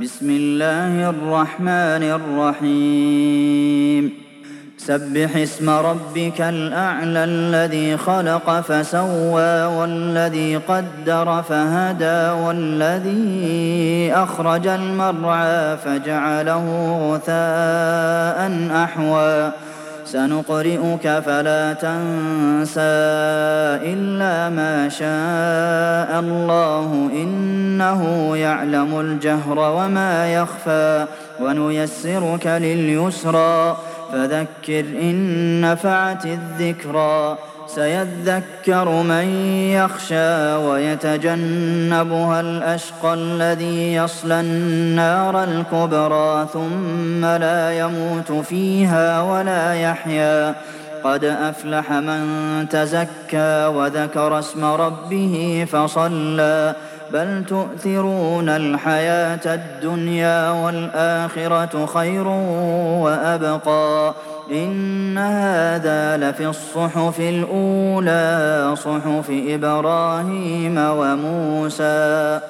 بسم 0.00 0.30
الله 0.30 1.10
الرحمن 1.10 2.02
الرحيم. 2.20 4.12
سبح 4.78 5.36
اسم 5.36 5.70
ربك 5.70 6.40
الأعلى 6.40 7.24
الذي 7.24 7.96
خلق 7.96 8.60
فسوى 8.60 9.64
والذي 9.64 10.56
قدر 10.56 11.42
فهدى 11.48 12.30
والذي 12.46 14.12
أخرج 14.14 14.66
المرعى 14.66 15.76
فجعله 15.76 16.64
غثاء 17.12 18.68
أحوى. 18.84 19.50
سنقرئك 20.04 21.22
فلا 21.26 21.72
تنسى 21.72 22.80
إلا 23.92 24.48
ما 24.48 24.88
شاء 24.88 26.20
الله. 26.20 27.10
إنه 27.80 28.36
يعلم 28.36 29.00
الجهر 29.00 29.58
وما 29.58 30.34
يخفى 30.34 31.06
ونيسرك 31.40 32.46
لليسرى 32.46 33.76
فذكر 34.12 34.80
إن 34.80 35.60
نفعت 35.60 36.26
الذكرى 36.26 37.38
سيذكر 37.66 38.88
من 39.02 39.24
يخشى 39.72 40.54
ويتجنبها 40.54 42.40
الأشقى 42.40 43.14
الذي 43.14 43.94
يصلى 43.94 44.40
النار 44.40 45.44
الكبرى 45.44 46.48
ثم 46.52 47.24
لا 47.24 47.78
يموت 47.78 48.32
فيها 48.32 49.22
ولا 49.22 49.74
يحيا 49.74 50.54
قد 51.04 51.24
أفلح 51.24 51.92
من 51.92 52.66
تزكى 52.70 53.66
وذكر 53.66 54.38
اسم 54.38 54.64
ربه 54.64 55.66
فصلى 55.72 56.74
بل 57.12 57.44
تؤثرون 57.48 58.48
الحياة 58.48 59.54
الدنيا 59.54 60.50
والآخرة 60.50 61.86
خير 61.86 62.26
وأبقى 63.02 64.14
إن 64.50 65.18
هذا 65.18 66.16
لفي 66.16 66.46
الصحف 66.46 67.20
الأولى 67.20 68.74
صحف 68.76 69.30
إبراهيم 69.30 70.78
وموسى 70.78 72.40